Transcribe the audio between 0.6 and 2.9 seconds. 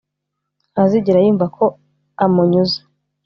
ntazigera yumva ko amunyuze